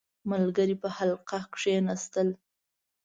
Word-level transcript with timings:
•ملګري 0.31 0.75
په 0.81 0.89
حلقه 0.97 1.39
کښېناستل. 1.53 2.29